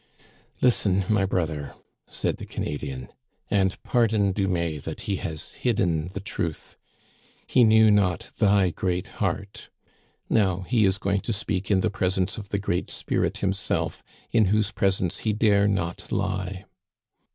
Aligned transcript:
Listen, 0.61 1.05
my 1.07 1.27
brother," 1.27 1.75
said 2.09 2.37
the 2.37 2.45
Canadian, 2.47 3.09
"and 3.51 3.77
par 3.83 4.07
don 4.07 4.33
Dumais 4.33 4.79
that 4.81 5.01
he 5.01 5.17
has 5.17 5.51
hidden 5.51 6.07
the 6.07 6.19
truth. 6.19 6.75
He 7.45 7.63
knew 7.63 7.91
not 7.91 8.31
thy 8.37 8.71
great 8.71 9.05
heart. 9.21 9.69
Now 10.27 10.61
he 10.61 10.85
is 10.85 10.97
going 10.97 11.21
to 11.21 11.33
speak 11.33 11.69
in 11.69 11.81
the 11.81 11.91
presence 11.91 12.35
of 12.39 12.49
the 12.49 12.57
Great 12.57 12.89
Spirit 12.89 13.37
himself, 13.45 14.01
in 14.31 14.45
whose 14.45 14.71
presence 14.71 15.19
he 15.19 15.33
dare 15.33 15.67
not 15.67 16.11
lie." 16.11 16.65